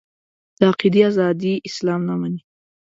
[0.57, 2.41] د عقیدې ازادي اسلام نه مني.